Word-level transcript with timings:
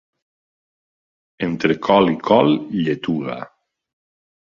Entre 1.49 1.77
col 1.89 2.09
i 2.15 2.17
col, 2.31 2.51
lletuga. 2.83 3.39